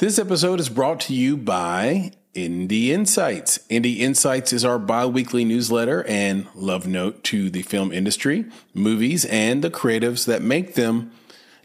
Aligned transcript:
This 0.00 0.18
episode 0.18 0.60
is 0.60 0.70
brought 0.70 0.98
to 1.00 1.14
you 1.14 1.36
by 1.36 2.12
Indie 2.34 2.86
Insights. 2.86 3.58
Indie 3.68 3.98
Insights 3.98 4.50
is 4.50 4.64
our 4.64 4.78
bi 4.78 5.04
weekly 5.04 5.44
newsletter 5.44 6.04
and 6.04 6.46
love 6.54 6.86
note 6.86 7.22
to 7.24 7.50
the 7.50 7.60
film 7.60 7.92
industry, 7.92 8.46
movies, 8.72 9.26
and 9.26 9.62
the 9.62 9.68
creatives 9.70 10.24
that 10.24 10.40
make 10.40 10.74
them, 10.74 11.12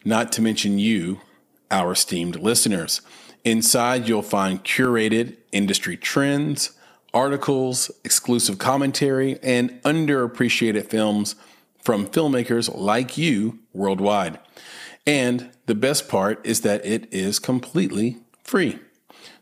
not 0.03 0.33
to 0.33 0.41
mention 0.41 0.79
you, 0.79 1.21
our 1.71 1.93
esteemed 1.93 2.35
listeners. 2.41 2.99
Inside, 3.45 4.09
you'll 4.09 4.21
find 4.21 4.65
curated 4.65 5.37
industry 5.53 5.95
trends, 5.95 6.77
articles, 7.13 7.89
exclusive 8.03 8.57
commentary, 8.57 9.39
and 9.43 9.81
underappreciated 9.83 10.87
films 10.87 11.35
from 11.81 12.05
filmmakers 12.05 12.69
like 12.75 13.17
you 13.17 13.59
worldwide. 13.71 14.39
And 15.07 15.51
the 15.67 15.75
best 15.75 16.09
part 16.09 16.45
is 16.45 16.61
that 16.61 16.85
it 16.85 17.07
is 17.13 17.39
completely 17.39 18.17
free. 18.45 18.79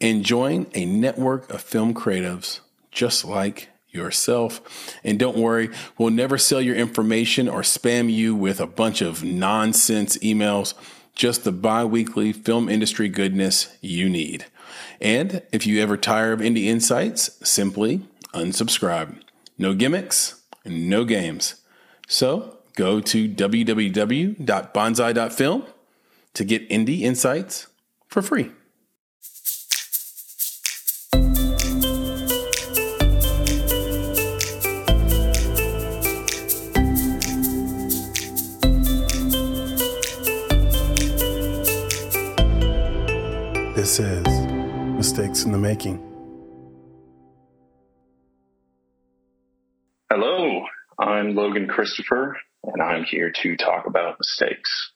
and 0.00 0.24
join 0.24 0.66
a 0.74 0.84
network 0.84 1.48
of 1.52 1.60
film 1.60 1.94
creatives 1.94 2.58
just 2.94 3.24
like 3.24 3.68
yourself. 3.94 4.60
And 5.02 5.18
don't 5.18 5.36
worry, 5.36 5.70
we'll 5.96 6.10
never 6.10 6.36
sell 6.36 6.60
your 6.60 6.76
information 6.76 7.48
or 7.48 7.62
spam 7.62 8.12
you 8.12 8.34
with 8.34 8.60
a 8.60 8.66
bunch 8.66 9.00
of 9.00 9.24
nonsense 9.24 10.18
emails, 10.18 10.74
just 11.14 11.44
the 11.44 11.52
bi 11.52 11.84
weekly 11.84 12.32
film 12.32 12.68
industry 12.68 13.08
goodness 13.08 13.76
you 13.80 14.08
need. 14.08 14.46
And 15.00 15.42
if 15.52 15.64
you 15.66 15.80
ever 15.80 15.96
tire 15.96 16.32
of 16.32 16.40
Indie 16.40 16.64
Insights, 16.64 17.38
simply 17.48 18.02
unsubscribe. 18.32 19.20
No 19.56 19.74
gimmicks, 19.74 20.42
no 20.64 21.04
games. 21.04 21.60
So 22.08 22.58
go 22.74 22.98
to 23.00 23.28
www.bonsai.film 23.28 25.64
to 26.34 26.44
get 26.44 26.68
Indie 26.68 27.02
Insights 27.02 27.68
for 28.08 28.22
free. 28.22 28.50
Mistakes 45.14 45.44
in 45.44 45.52
the 45.52 45.58
Making. 45.58 46.02
Hello, 50.10 50.64
I'm 50.98 51.36
Logan 51.36 51.68
Christopher, 51.68 52.36
and 52.64 52.82
I'm 52.82 53.04
here 53.04 53.30
to 53.42 53.56
talk 53.56 53.86
about 53.86 54.18
mistakes. 54.18 54.90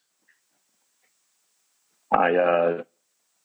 I 2.11 2.35
uh, 2.35 2.83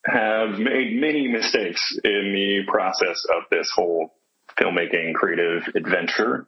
have 0.07 0.57
made 0.57 0.99
many 0.99 1.27
mistakes 1.27 1.95
in 2.03 2.33
the 2.33 2.63
process 2.67 3.23
of 3.37 3.43
this 3.51 3.71
whole 3.75 4.15
filmmaking 4.59 5.13
creative 5.13 5.75
adventure. 5.75 6.47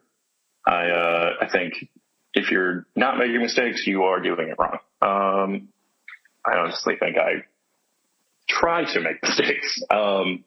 I 0.66 0.88
uh, 0.88 1.34
I 1.42 1.48
think 1.48 1.74
if 2.34 2.50
you're 2.50 2.84
not 2.96 3.16
making 3.16 3.42
mistakes, 3.42 3.86
you 3.86 4.02
are 4.02 4.18
doing 4.18 4.48
it 4.48 4.56
wrong. 4.58 4.78
Um, 5.00 5.68
I 6.44 6.56
honestly 6.58 6.96
think 6.98 7.16
I 7.16 7.44
try 8.48 8.84
to 8.92 9.00
make 9.00 9.16
mistakes. 9.22 9.82
Um, 9.90 10.44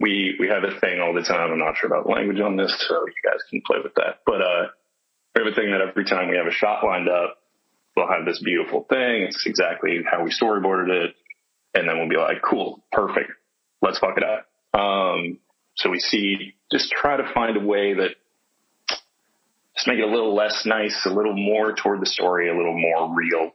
we 0.00 0.36
we 0.38 0.48
have 0.48 0.64
a 0.64 0.78
thing 0.80 1.00
all 1.00 1.14
the 1.14 1.22
time. 1.22 1.52
I'm 1.52 1.58
not 1.58 1.76
sure 1.76 1.88
about 1.88 2.08
language 2.08 2.40
on 2.40 2.56
this, 2.56 2.74
so 2.88 3.06
you 3.06 3.30
guys 3.30 3.40
can 3.48 3.62
play 3.66 3.78
with 3.82 3.94
that. 3.94 4.20
But 4.26 4.40
uh, 4.40 4.68
we 5.34 5.44
have 5.44 5.52
a 5.52 5.54
thing 5.54 5.70
that 5.70 5.80
every 5.80 6.04
time 6.04 6.28
we 6.30 6.36
have 6.36 6.46
a 6.46 6.52
shot 6.52 6.84
lined 6.84 7.08
up, 7.08 7.38
we'll 7.96 8.08
have 8.08 8.24
this 8.26 8.42
beautiful 8.42 8.84
thing. 8.88 9.22
It's 9.28 9.46
exactly 9.46 10.00
how 10.10 10.24
we 10.24 10.30
storyboarded 10.30 10.88
it, 10.90 11.14
and 11.74 11.88
then 11.88 11.98
we'll 11.98 12.08
be 12.08 12.16
like, 12.16 12.42
"Cool, 12.42 12.82
perfect, 12.90 13.30
let's 13.82 13.98
fuck 13.98 14.16
it 14.16 14.24
up." 14.24 14.46
Um, 14.78 15.38
so 15.76 15.90
we 15.90 16.00
see, 16.00 16.54
just 16.72 16.90
try 16.90 17.16
to 17.16 17.32
find 17.32 17.56
a 17.56 17.64
way 17.64 17.94
that 17.94 18.10
just 19.74 19.88
make 19.88 19.98
it 19.98 20.04
a 20.04 20.10
little 20.10 20.34
less 20.34 20.64
nice, 20.66 21.04
a 21.04 21.10
little 21.10 21.36
more 21.36 21.74
toward 21.74 22.00
the 22.00 22.06
story, 22.06 22.48
a 22.48 22.56
little 22.56 22.78
more 22.78 23.14
real. 23.14 23.52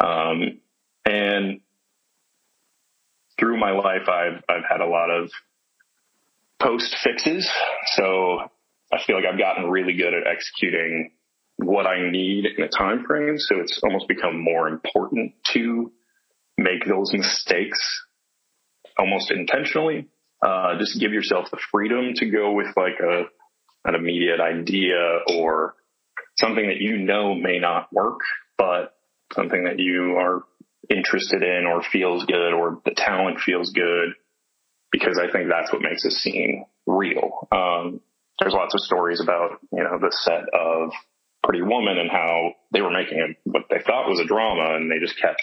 Um, 0.00 0.60
and 1.04 1.60
through 3.42 3.58
my 3.58 3.72
life, 3.72 4.08
I've 4.08 4.40
I've 4.48 4.64
had 4.68 4.80
a 4.80 4.86
lot 4.86 5.10
of 5.10 5.28
post 6.60 6.94
fixes, 7.02 7.50
so 7.96 8.38
I 8.92 9.02
feel 9.04 9.16
like 9.16 9.24
I've 9.24 9.38
gotten 9.38 9.68
really 9.68 9.94
good 9.94 10.14
at 10.14 10.28
executing 10.28 11.10
what 11.56 11.84
I 11.86 12.08
need 12.08 12.44
in 12.46 12.62
a 12.62 12.68
time 12.68 13.04
frame. 13.04 13.34
So 13.38 13.56
it's 13.58 13.80
almost 13.82 14.06
become 14.06 14.40
more 14.40 14.68
important 14.68 15.32
to 15.54 15.90
make 16.56 16.84
those 16.86 17.12
mistakes 17.12 17.80
almost 18.96 19.32
intentionally. 19.32 20.08
Uh, 20.40 20.78
just 20.78 21.00
give 21.00 21.12
yourself 21.12 21.50
the 21.50 21.58
freedom 21.72 22.12
to 22.14 22.30
go 22.30 22.52
with 22.52 22.68
like 22.76 23.00
a 23.00 23.24
an 23.84 23.96
immediate 23.96 24.40
idea 24.40 25.18
or 25.34 25.74
something 26.36 26.68
that 26.68 26.78
you 26.78 26.98
know 26.98 27.34
may 27.34 27.58
not 27.58 27.92
work, 27.92 28.20
but 28.56 28.94
something 29.34 29.64
that 29.64 29.80
you 29.80 30.14
are 30.16 30.44
interested 30.90 31.42
in 31.42 31.66
or 31.66 31.82
feels 31.82 32.24
good 32.24 32.52
or 32.52 32.80
the 32.84 32.94
talent 32.96 33.40
feels 33.40 33.70
good 33.72 34.14
because 34.90 35.18
I 35.18 35.30
think 35.30 35.48
that's 35.48 35.72
what 35.72 35.82
makes 35.82 36.04
a 36.04 36.10
scene 36.10 36.66
real. 36.86 37.48
Um, 37.50 38.00
there's 38.40 38.54
lots 38.54 38.74
of 38.74 38.80
stories 38.80 39.20
about, 39.20 39.58
you 39.72 39.82
know, 39.82 39.98
the 39.98 40.10
set 40.10 40.48
of 40.52 40.90
Pretty 41.42 41.62
Woman 41.62 41.98
and 41.98 42.10
how 42.10 42.52
they 42.72 42.80
were 42.80 42.90
making 42.90 43.18
a, 43.18 43.50
what 43.50 43.64
they 43.70 43.80
thought 43.84 44.08
was 44.08 44.20
a 44.20 44.26
drama 44.26 44.76
and 44.76 44.90
they 44.90 44.98
just 44.98 45.20
kept 45.20 45.40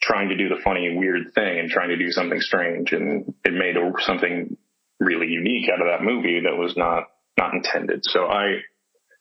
trying 0.00 0.28
to 0.28 0.36
do 0.36 0.48
the 0.48 0.60
funny, 0.62 0.94
weird 0.96 1.34
thing 1.34 1.58
and 1.58 1.68
trying 1.68 1.88
to 1.88 1.96
do 1.96 2.10
something 2.10 2.40
strange. 2.40 2.92
And 2.92 3.34
it 3.44 3.52
made 3.52 3.76
something 4.00 4.56
really 5.00 5.26
unique 5.26 5.68
out 5.68 5.80
of 5.80 5.88
that 5.88 6.04
movie 6.04 6.40
that 6.44 6.56
was 6.56 6.76
not, 6.76 7.04
not 7.36 7.54
intended. 7.54 8.00
So 8.02 8.26
I 8.26 8.60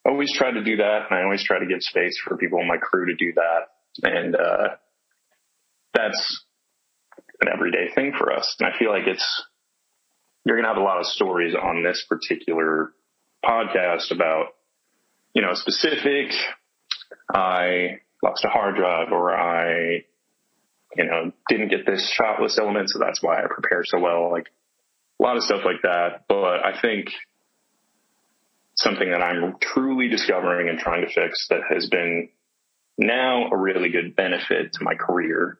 always 0.05 0.31
try 0.31 0.51
to 0.51 0.63
do 0.63 0.77
that. 0.77 1.07
And 1.09 1.19
I 1.19 1.23
always 1.23 1.43
try 1.43 1.59
to 1.59 1.65
give 1.65 1.81
space 1.81 2.19
for 2.23 2.37
people 2.37 2.59
in 2.59 2.67
my 2.67 2.77
crew 2.77 3.07
to 3.07 3.15
do 3.15 3.33
that 3.33 3.74
and 4.03 4.35
uh, 4.35 4.67
that's 5.93 6.43
an 7.41 7.49
everyday 7.53 7.93
thing 7.93 8.13
for 8.17 8.31
us. 8.31 8.55
And 8.59 8.69
I 8.71 8.77
feel 8.77 8.89
like 8.89 9.07
it's 9.07 9.43
you're 10.45 10.55
going 10.55 10.65
to 10.65 10.69
have 10.69 10.81
a 10.81 10.85
lot 10.85 10.99
of 10.99 11.05
stories 11.07 11.55
on 11.55 11.83
this 11.83 12.05
particular 12.07 12.93
podcast 13.43 14.11
about 14.11 14.49
you 15.33 15.41
know 15.41 15.53
specific. 15.53 16.31
I 17.33 17.99
lost 18.23 18.45
a 18.45 18.49
hard 18.49 18.75
drive, 18.75 19.11
or 19.11 19.35
I 19.35 20.03
you 20.95 21.05
know 21.05 21.31
didn't 21.49 21.69
get 21.69 21.85
this 21.85 22.09
shot 22.11 22.39
element, 22.59 22.89
so 22.89 22.99
that's 22.99 23.21
why 23.21 23.43
I 23.43 23.47
prepare 23.47 23.83
so 23.83 23.99
well. 23.99 24.31
Like 24.31 24.47
a 25.19 25.23
lot 25.23 25.37
of 25.37 25.43
stuff 25.43 25.61
like 25.65 25.81
that. 25.83 26.25
But 26.27 26.65
I 26.65 26.79
think 26.81 27.09
something 28.75 29.09
that 29.09 29.21
I'm 29.21 29.55
truly 29.61 30.09
discovering 30.09 30.69
and 30.69 30.77
trying 30.77 31.01
to 31.01 31.13
fix 31.13 31.47
that 31.49 31.61
has 31.69 31.89
been 31.89 32.29
now 32.97 33.49
a 33.51 33.57
really 33.57 33.89
good 33.89 34.15
benefit 34.15 34.73
to 34.73 34.83
my 34.83 34.95
career 34.95 35.59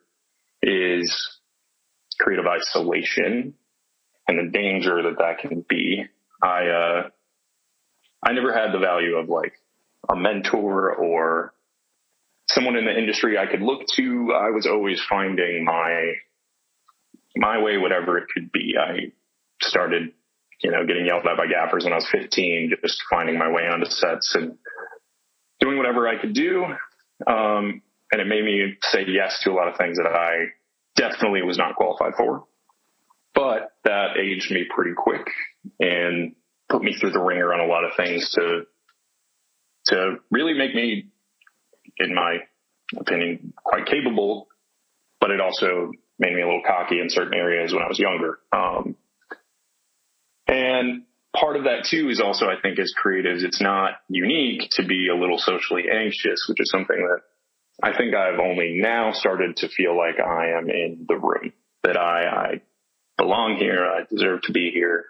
is 0.62 1.40
creative 2.20 2.46
isolation 2.46 3.54
and 4.28 4.40
the 4.40 4.52
danger 4.52 5.04
that 5.04 5.18
that 5.20 5.40
can 5.40 5.66
be. 5.68 6.06
I, 6.42 6.68
uh, 6.68 7.10
I 8.24 8.34
never 8.34 8.54
had 8.54 8.72
the 8.72 8.80
value 8.80 9.16
of 9.16 9.30
like 9.30 9.54
a 10.10 10.16
mentor 10.16 10.94
or 10.94 11.54
someone 12.48 12.76
in 12.76 12.86
the 12.86 12.98
industry 12.98 13.38
I 13.38 13.48
could 13.48 13.62
look 13.62 13.82
to. 13.96 14.34
I 14.34 14.52
was 14.52 14.68
always 14.68 15.02
finding 15.10 15.66
my, 15.66 16.14
my 17.36 17.62
way, 17.62 17.78
whatever 17.78 18.18
it 18.18 18.28
could 18.34 18.52
be. 18.52 18.76
I 18.80 19.12
started, 19.62 20.14
you 20.62 20.72
know, 20.72 20.86
getting 20.86 21.06
yelled 21.06 21.26
at 21.26 21.38
by 21.38 21.48
gaffers 21.48 21.84
when 21.84 21.94
I 21.94 21.98
was 21.98 22.10
15, 22.12 22.74
just 22.82 23.04
finding 23.10 23.38
my 23.38 23.52
way 23.52 23.68
onto 23.68 23.88
sets 23.88 24.36
and 24.36 24.58
doing 25.60 25.78
whatever 25.78 26.08
I 26.08 26.20
could 26.20 26.34
do. 26.34 26.66
Um, 27.26 27.82
and 28.12 28.22
it 28.22 28.28
made 28.28 28.44
me 28.44 28.76
say 28.82 29.06
yes 29.08 29.42
to 29.44 29.52
a 29.52 29.54
lot 29.54 29.68
of 29.68 29.78
things 29.78 29.98
that 29.98 30.08
I 30.08 30.46
definitely 30.96 31.42
was 31.42 31.58
not 31.58 31.76
qualified 31.76 32.14
for. 32.18 32.46
But 33.34 33.74
that 33.84 34.18
aged 34.18 34.52
me 34.52 34.66
pretty 34.74 34.94
quick 34.96 35.28
and 35.80 36.36
put 36.70 36.82
me 36.82 36.96
through 36.96 37.12
the 37.12 37.20
wringer 37.20 37.54
on 37.54 37.60
a 37.60 37.66
lot 37.66 37.84
of 37.84 37.92
things 37.98 38.32
to 38.32 38.64
to 39.88 40.16
really 40.32 40.54
make 40.54 40.74
me, 40.74 41.10
in 41.98 42.16
my 42.16 42.38
opinion, 42.98 43.54
quite 43.64 43.86
capable. 43.86 44.48
But 45.20 45.32
it 45.32 45.42
also 45.42 45.92
made 46.18 46.34
me 46.34 46.42
a 46.42 46.46
little 46.46 46.64
cocky 46.66 47.00
in 47.00 47.10
certain 47.10 47.34
areas 47.34 47.74
when 47.74 47.84
I 47.84 47.88
was 47.88 48.00
younger. 48.00 48.40
Um, 48.52 48.96
and 50.48 51.04
part 51.40 51.56
of 51.58 51.64
that 51.66 51.86
too 51.90 52.10
is 52.10 52.22
also, 52.22 52.46
I 52.46 52.60
think, 52.62 52.80
as 52.80 52.94
creatives, 52.94 53.44
it's 53.44 53.62
not 53.62 53.94
unique 54.10 54.70
to 54.72 54.86
be 54.86 55.10
a 55.10 55.16
little 55.16 55.38
socially 55.38 55.84
anxious, 55.92 56.46
which 56.48 56.60
is 56.60 56.70
something 56.70 56.98
that 56.98 57.22
I 57.84 57.96
think 57.96 58.16
I've 58.16 58.40
only 58.40 58.80
now 58.82 59.12
started 59.12 59.58
to 59.58 59.68
feel 59.68 59.98
like 59.98 60.20
I 60.20 60.58
am 60.58 60.70
in 60.70 61.06
the 61.08 61.18
room, 61.18 61.52
that 61.84 61.98
I, 61.98 62.28
I 62.28 62.62
belong 63.18 63.58
here. 63.58 63.86
I 63.86 64.06
deserve 64.10 64.42
to 64.44 64.54
be 64.54 64.72
here. 64.72 65.06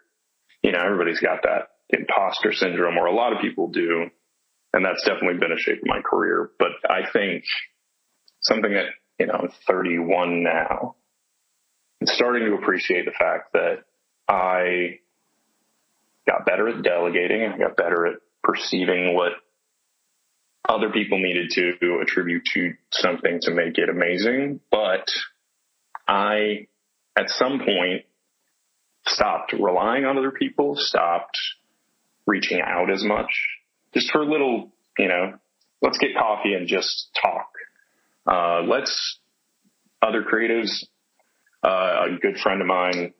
You 0.63 0.71
know, 0.71 0.79
everybody's 0.79 1.19
got 1.19 1.43
that 1.43 1.69
imposter 1.89 2.53
syndrome, 2.53 2.97
or 2.97 3.05
a 3.05 3.13
lot 3.13 3.33
of 3.33 3.41
people 3.41 3.69
do. 3.69 4.09
And 4.73 4.83
that's 4.83 5.03
definitely 5.05 5.39
been 5.39 5.51
a 5.51 5.59
shape 5.59 5.77
of 5.77 5.85
my 5.87 6.01
career. 6.01 6.49
But 6.59 6.71
I 6.89 7.09
think 7.13 7.43
something 8.41 8.73
that, 8.73 8.87
you 9.19 9.27
know, 9.27 9.33
I'm 9.33 9.49
31 9.67 10.43
now, 10.43 10.95
I'm 12.01 12.07
starting 12.07 12.49
to 12.49 12.55
appreciate 12.55 13.05
the 13.05 13.11
fact 13.11 13.53
that 13.53 13.83
I 14.27 14.99
got 16.27 16.45
better 16.45 16.67
at 16.69 16.83
delegating. 16.83 17.43
I 17.43 17.57
got 17.57 17.77
better 17.77 18.07
at 18.07 18.15
perceiving 18.43 19.15
what 19.15 19.33
other 20.67 20.89
people 20.89 21.19
needed 21.19 21.51
to 21.51 21.99
attribute 22.01 22.43
to 22.53 22.73
something 22.91 23.39
to 23.41 23.51
make 23.51 23.77
it 23.77 23.89
amazing. 23.89 24.59
But 24.71 25.05
I, 26.07 26.67
at 27.17 27.29
some 27.29 27.59
point, 27.59 28.05
stopped 29.07 29.53
relying 29.53 30.05
on 30.05 30.17
other 30.17 30.31
people, 30.31 30.75
stopped 30.77 31.37
reaching 32.25 32.59
out 32.61 32.91
as 32.91 33.03
much, 33.03 33.29
just 33.93 34.11
for 34.11 34.21
a 34.21 34.25
little, 34.25 34.71
you 34.97 35.07
know, 35.07 35.33
let's 35.81 35.99
get 35.99 36.15
coffee 36.17 36.53
and 36.53 36.67
just 36.67 37.09
talk. 37.21 37.49
Uh, 38.25 38.61
let's 38.63 39.19
other 40.01 40.23
creatives, 40.23 40.85
uh, 41.63 42.05
a 42.07 42.19
good 42.19 42.37
friend 42.37 42.61
of 42.61 42.67
mine, 42.67 43.13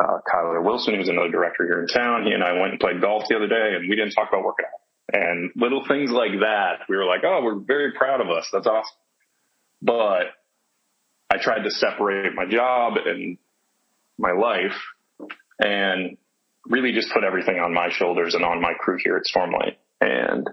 uh, 0.00 0.18
Kyler 0.32 0.62
Wilson, 0.62 0.94
who's 0.94 1.08
another 1.08 1.30
director 1.30 1.64
here 1.64 1.80
in 1.80 1.86
town. 1.88 2.24
He 2.24 2.32
and 2.32 2.42
I 2.42 2.52
went 2.52 2.72
and 2.72 2.80
played 2.80 3.00
golf 3.00 3.24
the 3.28 3.36
other 3.36 3.48
day 3.48 3.74
and 3.76 3.88
we 3.88 3.96
didn't 3.96 4.12
talk 4.12 4.28
about 4.28 4.44
working 4.44 4.66
out 4.66 4.80
and 5.12 5.50
little 5.56 5.84
things 5.86 6.10
like 6.10 6.32
that. 6.40 6.80
We 6.88 6.96
were 6.96 7.04
like, 7.04 7.20
Oh, 7.24 7.40
we're 7.42 7.58
very 7.58 7.92
proud 7.92 8.20
of 8.20 8.28
us. 8.28 8.48
That's 8.52 8.66
awesome. 8.66 8.96
But 9.82 10.26
I 11.30 11.38
tried 11.40 11.64
to 11.64 11.70
separate 11.70 12.34
my 12.34 12.46
job 12.46 12.94
and 13.04 13.38
my 14.18 14.32
life 14.32 14.76
and 15.58 16.16
really 16.66 16.92
just 16.92 17.12
put 17.12 17.24
everything 17.24 17.58
on 17.58 17.72
my 17.72 17.88
shoulders 17.90 18.34
and 18.34 18.44
on 18.44 18.60
my 18.60 18.72
crew 18.78 18.98
here 19.02 19.16
at 19.16 19.24
Stormlight. 19.24 19.76
And 20.00 20.48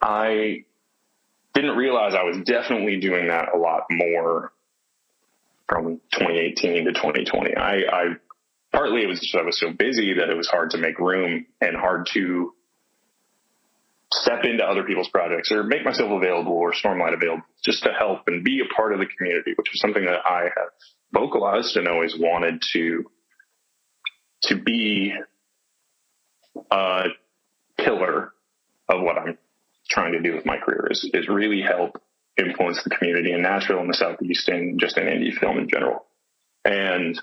I 0.00 0.64
didn't 1.54 1.76
realize 1.76 2.14
I 2.14 2.24
was 2.24 2.38
definitely 2.44 3.00
doing 3.00 3.28
that 3.28 3.54
a 3.54 3.58
lot 3.58 3.84
more 3.90 4.52
from 5.68 6.00
2018 6.12 6.86
to 6.86 6.92
2020. 6.92 7.56
I, 7.56 7.74
I 7.90 8.04
partly 8.72 9.02
it 9.02 9.06
was 9.06 9.20
just 9.20 9.34
I 9.34 9.42
was 9.42 9.58
so 9.58 9.72
busy 9.72 10.14
that 10.14 10.28
it 10.28 10.36
was 10.36 10.48
hard 10.48 10.70
to 10.70 10.78
make 10.78 10.98
room 10.98 11.46
and 11.60 11.76
hard 11.76 12.08
to 12.14 12.52
step 14.12 14.44
into 14.44 14.64
other 14.64 14.84
people's 14.84 15.08
projects 15.08 15.50
or 15.50 15.64
make 15.64 15.84
myself 15.84 16.10
available 16.10 16.52
or 16.52 16.72
Stormlight 16.72 17.14
available 17.14 17.42
just 17.64 17.82
to 17.82 17.90
help 17.92 18.20
and 18.28 18.44
be 18.44 18.60
a 18.60 18.74
part 18.74 18.92
of 18.92 19.00
the 19.00 19.06
community, 19.06 19.52
which 19.56 19.74
is 19.74 19.80
something 19.80 20.04
that 20.04 20.20
I 20.24 20.42
have 20.44 20.68
vocalized 21.12 21.76
and 21.76 21.88
always 21.88 22.14
wanted 22.18 22.62
to 22.72 23.10
to 24.42 24.56
be 24.56 25.12
a 26.70 27.04
pillar 27.78 28.32
of 28.88 29.02
what 29.02 29.18
I'm 29.18 29.38
trying 29.88 30.12
to 30.12 30.20
do 30.20 30.34
with 30.34 30.46
my 30.46 30.58
career 30.58 30.88
is, 30.90 31.08
is 31.12 31.28
really 31.28 31.62
help 31.62 32.00
influence 32.36 32.82
the 32.84 32.90
community 32.90 33.32
in 33.32 33.42
Nashville 33.42 33.80
and 33.80 33.88
the 33.88 33.94
Southeast 33.94 34.48
and 34.48 34.78
just 34.78 34.98
in 34.98 35.04
indie 35.04 35.34
film 35.34 35.58
in 35.58 35.68
general. 35.68 36.04
And 36.64 37.20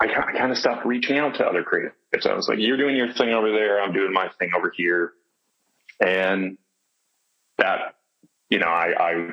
I, 0.00 0.06
I 0.06 0.38
kind 0.38 0.50
of 0.50 0.58
stopped 0.58 0.86
reaching 0.86 1.18
out 1.18 1.34
to 1.36 1.44
other 1.44 1.64
creatives. 1.64 2.26
I 2.26 2.34
was 2.34 2.48
like, 2.48 2.58
you're 2.60 2.76
doing 2.76 2.96
your 2.96 3.12
thing 3.12 3.30
over 3.30 3.50
there. 3.50 3.80
I'm 3.80 3.92
doing 3.92 4.12
my 4.12 4.28
thing 4.38 4.50
over 4.56 4.72
here. 4.74 5.12
And 6.00 6.58
that, 7.58 7.96
you 8.48 8.58
know, 8.58 8.66
I, 8.66 8.92
I 8.98 9.30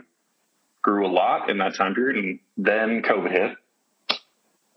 grew 0.81 1.05
a 1.05 1.11
lot 1.11 1.49
in 1.49 1.59
that 1.59 1.75
time 1.75 1.93
period. 1.93 2.23
And 2.23 2.39
then 2.57 3.01
COVID 3.01 3.31
hit 3.31 3.57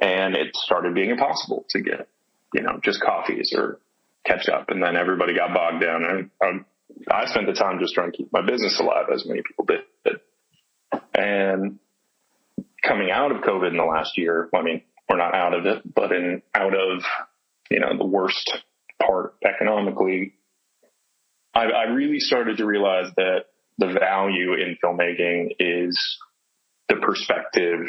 and 0.01 0.37
it 0.37 0.55
started 0.57 0.95
being 0.95 1.11
impossible 1.11 1.65
to 1.71 1.81
get, 1.81 2.09
you 2.53 2.63
know, 2.63 2.79
just 2.83 3.01
coffees 3.01 3.55
or 3.57 3.79
catch 4.27 4.49
up. 4.49 4.71
And 4.71 4.83
then 4.83 4.97
everybody 4.97 5.35
got 5.35 5.55
bogged 5.55 5.83
down. 5.83 6.05
And 6.05 6.31
I, 6.43 7.23
I 7.23 7.27
spent 7.27 7.47
the 7.47 7.53
time 7.53 7.79
just 7.79 7.95
trying 7.95 8.11
to 8.11 8.17
keep 8.17 8.33
my 8.33 8.43
business 8.45 8.79
alive, 8.81 9.07
as 9.13 9.25
many 9.27 9.43
people 9.43 9.65
did. 9.65 9.81
And 11.15 11.79
coming 12.87 13.11
out 13.11 13.33
of 13.33 13.43
COVID 13.43 13.71
in 13.71 13.77
the 13.77 13.85
last 13.85 14.19
year, 14.19 14.49
I 14.55 14.63
mean, 14.63 14.83
we're 15.09 15.17
not 15.17 15.35
out 15.35 15.55
of 15.55 15.67
it, 15.67 15.83
but 15.95 16.13
in 16.13 16.43
out 16.55 16.75
of, 16.75 17.03
you 17.71 17.81
know, 17.81 17.97
the 17.97 18.07
worst 18.07 18.51
part 19.03 19.35
economically, 19.45 20.35
I, 21.55 21.65
I 21.65 21.83
really 21.85 22.21
started 22.21 22.59
to 22.59 22.67
realize 22.67 23.11
that 23.17 23.47
the 23.79 23.97
value 23.99 24.55
in 24.55 24.77
filmmaking 24.83 25.57
is 25.59 26.19
the 26.89 26.97
perspective 26.97 27.81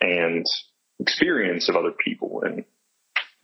and 0.00 0.44
experience 0.98 1.68
of 1.68 1.76
other 1.76 1.92
people. 2.04 2.42
And 2.44 2.64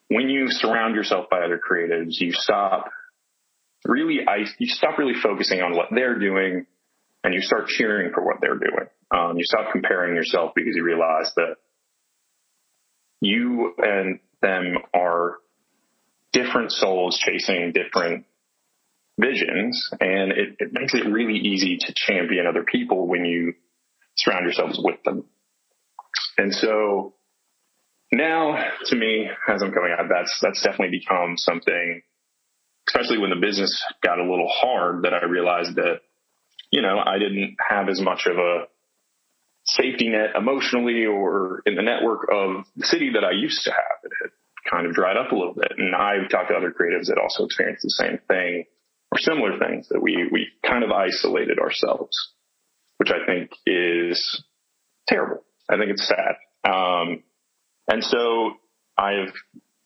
when 0.08 0.28
you 0.28 0.46
surround 0.50 0.94
yourself 0.94 1.26
by 1.30 1.40
other 1.40 1.60
creatives, 1.60 2.20
you 2.20 2.32
stop 2.32 2.90
really, 3.84 4.20
I, 4.26 4.46
you 4.58 4.68
stop 4.68 4.98
really 4.98 5.18
focusing 5.20 5.62
on 5.62 5.74
what 5.76 5.88
they're 5.90 6.18
doing 6.18 6.66
and 7.26 7.34
you 7.34 7.40
start 7.40 7.66
cheering 7.66 8.12
for 8.14 8.24
what 8.24 8.36
they're 8.40 8.54
doing. 8.54 8.86
Um, 9.10 9.36
you 9.36 9.42
stop 9.44 9.72
comparing 9.72 10.14
yourself 10.14 10.52
because 10.54 10.76
you 10.76 10.84
realize 10.84 11.32
that 11.34 11.56
you 13.20 13.74
and 13.78 14.20
them 14.42 14.76
are 14.94 15.38
different 16.32 16.70
souls 16.70 17.18
chasing 17.18 17.72
different 17.72 18.26
visions 19.18 19.90
and 20.00 20.30
it, 20.30 20.54
it 20.60 20.68
makes 20.72 20.94
it 20.94 21.10
really 21.10 21.36
easy 21.36 21.78
to 21.80 21.92
champion 21.96 22.46
other 22.46 22.62
people 22.62 23.08
when 23.08 23.24
you 23.24 23.54
surround 24.16 24.44
yourselves 24.44 24.78
with 24.80 25.02
them. 25.04 25.24
And 26.38 26.54
so 26.54 27.14
now 28.12 28.56
to 28.84 28.96
me, 28.96 29.28
as 29.48 29.62
I'm 29.62 29.72
coming 29.72 29.96
out, 29.98 30.06
that's, 30.08 30.38
that's 30.40 30.62
definitely 30.62 31.00
become 31.00 31.36
something, 31.38 32.02
especially 32.88 33.18
when 33.18 33.30
the 33.30 33.44
business 33.44 33.82
got 34.04 34.20
a 34.20 34.22
little 34.22 34.48
hard 34.48 35.02
that 35.02 35.12
I 35.12 35.24
realized 35.24 35.74
that, 35.74 36.02
you 36.70 36.82
know, 36.82 36.98
I 36.98 37.18
didn't 37.18 37.56
have 37.66 37.88
as 37.88 38.00
much 38.00 38.26
of 38.26 38.36
a 38.36 38.64
safety 39.64 40.08
net 40.08 40.36
emotionally 40.36 41.06
or 41.06 41.62
in 41.66 41.74
the 41.74 41.82
network 41.82 42.28
of 42.32 42.64
the 42.76 42.86
city 42.86 43.10
that 43.14 43.24
I 43.24 43.32
used 43.32 43.64
to 43.64 43.70
have. 43.70 43.98
It 44.04 44.12
had 44.22 44.30
kind 44.70 44.86
of 44.86 44.94
dried 44.94 45.16
up 45.16 45.32
a 45.32 45.34
little 45.34 45.54
bit. 45.54 45.72
And 45.76 45.94
I've 45.94 46.28
talked 46.28 46.50
to 46.50 46.54
other 46.54 46.70
creatives 46.72 47.06
that 47.06 47.18
also 47.18 47.44
experienced 47.44 47.82
the 47.82 47.90
same 47.90 48.18
thing 48.28 48.64
or 49.12 49.18
similar 49.18 49.58
things 49.58 49.88
that 49.88 50.00
we, 50.00 50.28
we 50.30 50.48
kind 50.66 50.84
of 50.84 50.90
isolated 50.90 51.58
ourselves, 51.58 52.32
which 52.98 53.10
I 53.10 53.24
think 53.26 53.50
is 53.66 54.42
terrible. 55.08 55.42
I 55.68 55.76
think 55.76 55.90
it's 55.90 56.06
sad. 56.06 56.36
Um, 56.68 57.22
and 57.88 58.02
so 58.02 58.54
I've 58.96 59.32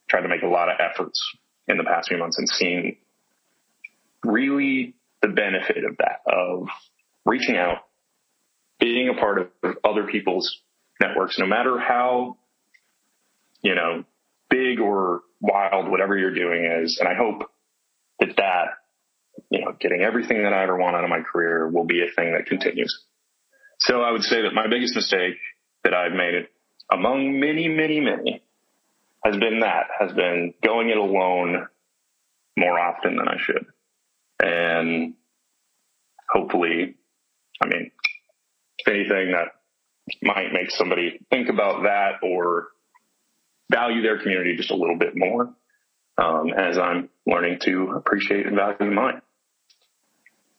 tried 0.09 0.23
to 0.23 0.29
make 0.29 0.43
a 0.43 0.49
lot 0.49 0.69
of 0.69 0.77
efforts 0.81 1.21
in 1.69 1.77
the 1.79 1.85
past 1.85 2.09
few 2.09 2.19
months 2.19 2.39
and 2.39 2.49
seen 2.49 2.97
really 4.25 4.95
the 5.23 5.29
benefit 5.29 5.85
of 5.85 5.97
that, 5.99 6.21
of 6.27 6.69
reaching 7.25 7.57
out, 7.57 7.79
being 8.79 9.09
a 9.09 9.15
part 9.15 9.39
of 9.39 9.77
other 9.85 10.07
people's 10.07 10.61
networks, 11.01 11.39
no 11.39 11.47
matter 11.47 11.79
how, 11.79 12.37
you 13.63 13.75
know, 13.75 14.05
big 14.49 14.81
or 14.81 15.21
wild, 15.41 15.91
whatever 15.91 16.17
you're 16.17 16.35
doing 16.35 16.65
is. 16.83 16.99
And 16.99 17.09
I 17.09 17.15
hope 17.15 17.51
that 18.21 18.37
that, 18.37 18.67
you 19.51 19.65
know, 19.65 19.73
getting 19.79 20.03
everything 20.03 20.43
that 20.43 20.53
I 20.53 20.63
ever 20.63 20.77
want 20.77 20.97
out 20.97 21.05
of 21.05 21.11
my 21.11 21.21
career 21.21 21.69
will 21.69 21.85
be 21.85 22.03
a 22.03 22.11
thing 22.15 22.33
that 22.33 22.47
continues. 22.47 23.05
So 23.81 24.03
I 24.03 24.11
would 24.11 24.23
say 24.23 24.43
that 24.43 24.53
my 24.53 24.67
biggest 24.69 24.95
mistake 24.95 25.37
that 25.85 25.95
I've 25.95 26.13
made 26.13 26.49
among 26.93 27.41
many, 27.41 27.69
many, 27.69 28.01
many, 28.01 28.43
has 29.25 29.37
been 29.37 29.61
that, 29.61 29.87
has 29.99 30.13
been 30.13 30.55
going 30.65 30.89
it 30.89 30.97
alone 30.97 31.67
more 32.57 32.79
often 32.79 33.17
than 33.17 33.29
I 33.29 33.37
should. 33.39 33.67
And 34.43 35.15
hopefully, 36.31 36.97
I 37.63 37.67
mean, 37.67 37.91
anything 38.87 39.33
that 39.33 39.49
might 40.23 40.53
make 40.53 40.71
somebody 40.71 41.21
think 41.31 41.49
about 41.49 41.83
that 41.83 42.27
or 42.27 42.69
value 43.71 44.03
their 44.03 44.19
community 44.21 44.57
just 44.57 44.71
a 44.71 44.77
little 44.77 44.99
bit 44.99 45.13
more 45.15 45.55
um, 46.19 46.53
as 46.57 46.79
I'm 46.79 47.09
learning 47.27 47.59
to 47.63 47.93
appreciate 47.97 48.47
and 48.47 48.57
value 48.57 48.93
mine. 48.93 49.21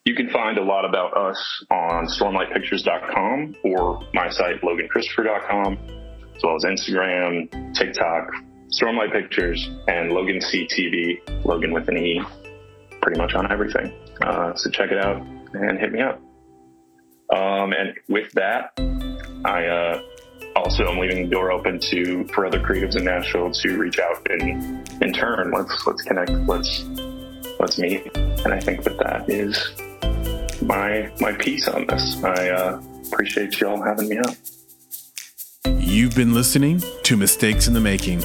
You 0.05 0.15
can 0.15 0.29
find 0.29 0.57
a 0.57 0.63
lot 0.63 0.85
about 0.85 1.15
us 1.15 1.65
on 1.69 2.07
stormlightpictures.com 2.07 3.55
or 3.63 4.01
my 4.13 4.29
site, 4.29 4.61
loganchristopher.com 4.61 6.01
as 6.35 6.43
well 6.43 6.55
as 6.55 6.63
Instagram, 6.63 7.75
TikTok, 7.75 8.31
Stormlight 8.71 9.11
Pictures, 9.11 9.69
and 9.87 10.11
Logan 10.11 10.39
CTV, 10.39 11.45
Logan 11.45 11.71
with 11.71 11.87
an 11.87 11.97
E, 11.97 12.21
pretty 13.01 13.19
much 13.19 13.33
on 13.33 13.51
everything. 13.51 13.93
Uh, 14.21 14.53
so 14.55 14.69
check 14.69 14.91
it 14.91 15.03
out 15.03 15.21
and 15.53 15.79
hit 15.79 15.91
me 15.91 16.01
up. 16.01 16.21
Um, 17.33 17.73
and 17.73 17.93
with 18.09 18.31
that, 18.33 18.73
I 19.45 19.65
uh, 19.65 20.01
also 20.55 20.87
am 20.87 20.99
leaving 20.99 21.23
the 21.23 21.29
door 21.29 21.51
open 21.51 21.79
to 21.79 22.25
for 22.33 22.45
other 22.45 22.59
creatives 22.59 22.97
in 22.97 23.05
Nashville 23.05 23.51
to 23.51 23.77
reach 23.77 23.99
out 23.99 24.27
and 24.29 24.87
in 25.01 25.13
turn 25.13 25.51
let's 25.51 25.87
let's 25.87 26.01
connect 26.01 26.31
let's 26.47 26.83
let's 27.59 27.77
meet 27.79 28.05
and 28.15 28.53
I 28.53 28.59
think 28.59 28.83
that 28.83 28.97
that 28.99 29.29
is 29.29 29.57
my 30.61 31.11
my 31.19 31.31
piece 31.33 31.67
on 31.67 31.87
this. 31.87 32.23
I 32.23 32.49
uh, 32.49 32.81
appreciate 33.07 33.59
y'all 33.59 33.81
having 33.81 34.09
me 34.09 34.19
on. 34.19 34.35
You've 35.79 36.15
been 36.15 36.33
listening 36.33 36.81
to 37.03 37.17
Mistakes 37.17 37.67
in 37.67 37.73
the 37.73 37.79
Making. 37.79 38.21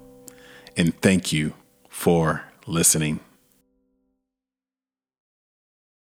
And 0.77 1.01
thank 1.01 1.33
you 1.33 1.53
for 1.89 2.43
listening. 2.65 3.19